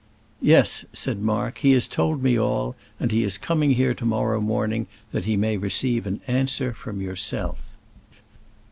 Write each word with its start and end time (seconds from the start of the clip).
"Yes," 0.41 0.83
said 0.93 1.21
Mark, 1.21 1.59
"he 1.59 1.73
has 1.73 1.87
told 1.87 2.23
me 2.23 2.35
all, 2.35 2.75
and 2.99 3.11
he 3.11 3.21
is 3.21 3.37
coming 3.37 3.73
here 3.75 3.93
to 3.93 4.03
morrow 4.03 4.41
morning 4.41 4.87
that 5.11 5.25
he 5.25 5.37
may 5.37 5.57
receive 5.57 6.07
an 6.07 6.21
answer 6.25 6.73
from 6.73 7.01
yourself." 7.01 7.59